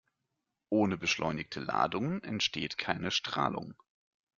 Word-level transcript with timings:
Ohne 0.71 0.97
beschleunigte 0.97 1.59
Ladungen 1.59 2.23
entsteht 2.23 2.79
keine 2.79 3.11
Strahlung. 3.11 3.75